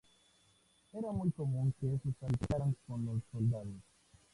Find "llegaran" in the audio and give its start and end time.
2.49-2.75